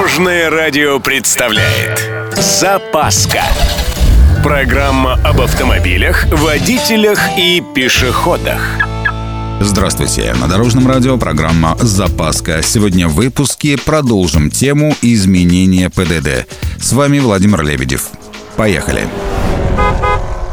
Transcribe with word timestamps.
Дорожное 0.00 0.48
радио 0.48 0.98
представляет 0.98 2.10
Запаска 2.34 3.42
Программа 4.42 5.20
об 5.22 5.42
автомобилях, 5.42 6.24
водителях 6.32 7.20
и 7.36 7.62
пешеходах 7.74 8.62
Здравствуйте! 9.60 10.34
На 10.40 10.48
Дорожном 10.48 10.88
радио 10.88 11.18
программа 11.18 11.76
«Запаска». 11.82 12.62
Сегодня 12.62 13.08
в 13.08 13.14
выпуске 13.14 13.76
продолжим 13.76 14.50
тему 14.50 14.96
изменения 15.02 15.90
ПДД. 15.90 16.50
С 16.80 16.94
вами 16.94 17.18
Владимир 17.18 17.62
Лебедев. 17.62 18.08
Поехали! 18.56 19.06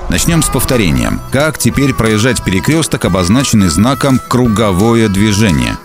Начнем 0.09 0.43
с 0.43 0.49
повторения. 0.49 1.21
Как 1.31 1.57
теперь 1.57 1.93
проезжать 1.93 2.43
перекресток, 2.43 3.05
обозначенный 3.05 3.69
знаком 3.69 4.19
«Круговое 4.27 5.07
движение»? 5.07 5.77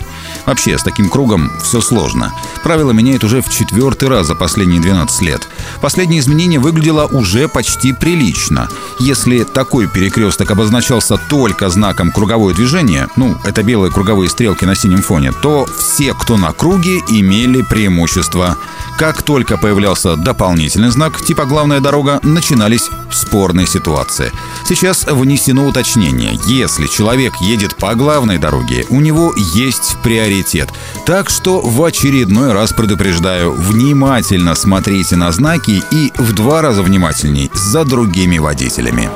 Вообще, 0.46 0.76
с 0.76 0.82
таким 0.82 1.08
кругом 1.08 1.50
все 1.62 1.80
сложно. 1.80 2.32
Правило 2.62 2.92
меняет 2.92 3.24
уже 3.24 3.42
в 3.42 3.48
четвертый 3.48 4.08
раз 4.08 4.26
за 4.26 4.34
последние 4.34 4.80
12 4.80 5.22
лет. 5.22 5.48
Последнее 5.80 6.20
изменение 6.20 6.58
выглядело 6.58 7.06
уже 7.06 7.48
почти 7.48 7.92
прилично. 7.92 8.68
Если 8.98 9.44
такой 9.44 9.86
перекресток 9.88 10.50
обозначался 10.50 11.16
только 11.16 11.68
знаком 11.68 12.10
круговое 12.10 12.54
движение, 12.54 13.08
ну, 13.16 13.36
это 13.44 13.62
белые 13.62 13.92
круговые 13.92 14.30
стрелки 14.30 14.64
на 14.64 14.74
синем 14.74 15.02
фоне, 15.02 15.32
то 15.32 15.66
все, 15.78 16.14
кто 16.14 16.36
на 16.36 16.52
круге, 16.52 16.98
имели 17.08 17.62
преимущество. 17.62 18.56
Как 18.98 19.22
только 19.22 19.56
появлялся 19.56 20.16
дополнительный 20.16 20.90
знак 20.90 21.24
типа 21.24 21.44
«Главная 21.44 21.80
дорога», 21.80 22.20
начинались 22.22 22.90
спорные 23.10 23.66
ситуации. 23.66 24.32
Сейчас 24.74 25.04
внесено 25.04 25.66
уточнение. 25.66 26.38
Если 26.46 26.86
человек 26.86 27.34
едет 27.42 27.76
по 27.76 27.94
главной 27.94 28.38
дороге, 28.38 28.86
у 28.88 29.00
него 29.00 29.34
есть 29.54 29.98
приоритет. 30.02 30.70
Так 31.04 31.28
что 31.28 31.60
в 31.60 31.84
очередной 31.84 32.52
раз 32.54 32.72
предупреждаю, 32.72 33.52
внимательно 33.52 34.54
смотрите 34.54 35.16
на 35.16 35.30
знаки 35.30 35.82
и 35.90 36.10
в 36.16 36.32
два 36.32 36.62
раза 36.62 36.82
внимательней 36.82 37.50
за 37.52 37.84
другими 37.84 38.38
водителями. 38.38 39.10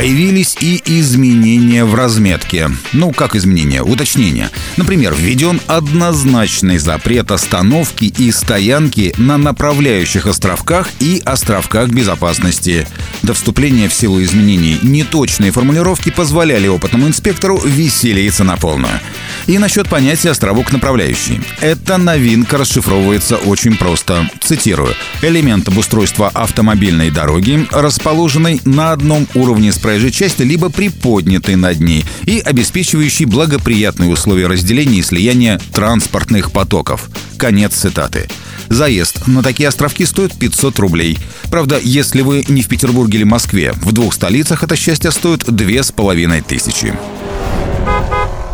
Появились 0.00 0.56
и 0.62 0.82
изменения 0.86 1.84
в 1.84 1.94
разметке. 1.94 2.70
Ну, 2.94 3.12
как 3.12 3.36
изменения? 3.36 3.82
Уточнения. 3.82 4.50
Например, 4.78 5.14
введен 5.14 5.60
однозначный 5.66 6.78
запрет 6.78 7.30
остановки 7.30 8.06
и 8.06 8.32
стоянки 8.32 9.12
на 9.18 9.36
направляющих 9.36 10.24
островках 10.24 10.88
и 11.00 11.20
островках 11.26 11.90
безопасности. 11.90 12.86
До 13.20 13.34
вступления 13.34 13.90
в 13.90 13.92
силу 13.92 14.22
изменений 14.22 14.78
неточные 14.80 15.52
формулировки 15.52 16.08
позволяли 16.08 16.66
опытному 16.66 17.06
инспектору 17.06 17.58
веселиться 17.58 18.42
на 18.42 18.56
полную. 18.56 19.00
И 19.46 19.58
насчет 19.58 19.90
понятия 19.90 20.30
«островок 20.30 20.72
направляющий». 20.72 21.42
Эта 21.60 21.98
новинка 21.98 22.56
расшифровывается 22.56 23.36
очень 23.36 23.76
просто. 23.76 24.30
Цитирую. 24.40 24.94
«Элемент 25.20 25.68
обустройства 25.68 26.30
автомобильной 26.32 27.10
дороги, 27.10 27.66
расположенный 27.70 28.62
на 28.64 28.92
одном 28.92 29.26
уровне 29.34 29.72
с 29.72 29.78
проезжей 29.90 30.12
части, 30.12 30.42
либо 30.42 30.70
приподнятый 30.70 31.56
над 31.56 31.80
ней 31.80 32.04
и 32.24 32.38
обеспечивающий 32.38 33.24
благоприятные 33.24 34.08
условия 34.08 34.46
разделения 34.46 35.00
и 35.00 35.02
слияния 35.02 35.60
транспортных 35.72 36.52
потоков». 36.52 37.10
Конец 37.36 37.74
цитаты. 37.74 38.28
Заезд 38.68 39.26
на 39.26 39.42
такие 39.42 39.68
островки 39.68 40.06
стоит 40.06 40.38
500 40.38 40.78
рублей. 40.78 41.18
Правда, 41.50 41.80
если 41.82 42.20
вы 42.20 42.44
не 42.46 42.62
в 42.62 42.68
Петербурге 42.68 43.18
или 43.18 43.24
Москве, 43.24 43.72
в 43.82 43.90
двух 43.90 44.14
столицах 44.14 44.62
это 44.62 44.76
счастье 44.76 45.10
стоит 45.10 45.44
2500. 45.44 47.29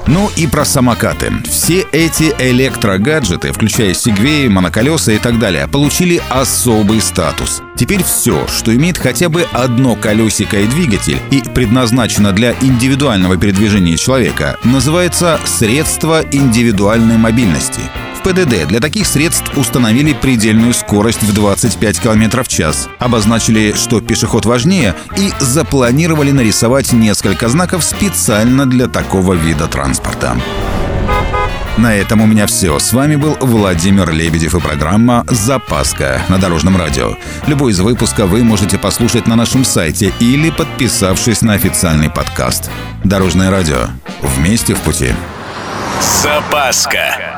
Ну 0.06 0.30
и 0.36 0.46
про 0.46 0.64
самокаты. 0.64 1.32
Все 1.48 1.84
эти 1.92 2.34
электрогаджеты, 2.38 3.52
включая 3.52 3.92
сегвеи, 3.92 4.46
моноколеса 4.46 5.12
и 5.12 5.18
так 5.18 5.38
далее, 5.38 5.66
получили 5.66 6.22
особый 6.30 7.00
статус. 7.00 7.62
Теперь 7.76 8.02
все, 8.04 8.46
что 8.46 8.74
имеет 8.74 8.98
хотя 8.98 9.28
бы 9.28 9.46
одно 9.52 9.96
колесико 9.96 10.58
и 10.60 10.66
двигатель 10.66 11.18
и 11.30 11.40
предназначено 11.40 12.32
для 12.32 12.54
индивидуального 12.60 13.36
передвижения 13.36 13.96
человека, 13.96 14.58
называется 14.62 15.40
средство 15.44 16.22
индивидуальной 16.30 17.18
мобильности. 17.18 17.80
ПДД 18.26 18.66
для 18.66 18.80
таких 18.80 19.06
средств 19.06 19.56
установили 19.56 20.12
предельную 20.12 20.74
скорость 20.74 21.22
в 21.22 21.32
25 21.32 22.00
км 22.00 22.42
в 22.42 22.48
час, 22.48 22.88
обозначили, 22.98 23.72
что 23.76 24.00
пешеход 24.00 24.46
важнее, 24.46 24.96
и 25.16 25.32
запланировали 25.38 26.32
нарисовать 26.32 26.92
несколько 26.92 27.48
знаков 27.48 27.84
специально 27.84 28.66
для 28.66 28.88
такого 28.88 29.34
вида 29.34 29.68
транспорта. 29.68 30.36
На 31.76 31.94
этом 31.94 32.20
у 32.20 32.26
меня 32.26 32.48
все. 32.48 32.80
С 32.80 32.92
вами 32.92 33.14
был 33.14 33.36
Владимир 33.40 34.10
Лебедев 34.10 34.56
и 34.56 34.60
программа 34.60 35.24
«Запаска» 35.30 36.20
на 36.28 36.38
Дорожном 36.38 36.76
радио. 36.76 37.14
Любой 37.46 37.70
из 37.70 37.78
выпуска 37.78 38.26
вы 38.26 38.42
можете 38.42 38.76
послушать 38.76 39.28
на 39.28 39.36
нашем 39.36 39.64
сайте 39.64 40.12
или 40.18 40.50
подписавшись 40.50 41.42
на 41.42 41.52
официальный 41.52 42.10
подкаст. 42.10 42.72
Дорожное 43.04 43.52
радио. 43.52 43.86
Вместе 44.20 44.74
в 44.74 44.80
пути. 44.80 45.14
Запаска. 46.22 47.35